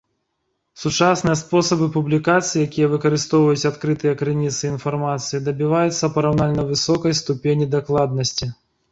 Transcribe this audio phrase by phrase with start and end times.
[0.83, 8.49] Сучасныя спосабы публікацыі, якія выкарыстоўваюць адкрытыя крыніцы інфармацыі, дабіваюцца параўнальна высокай ступені дакладнасці.